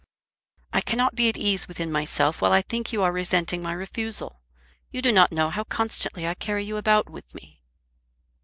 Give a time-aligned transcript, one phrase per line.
[0.73, 4.41] "I cannot be at ease within myself while I think you are resenting my refusal.
[4.89, 7.61] You do not know how constantly I carry you about with me."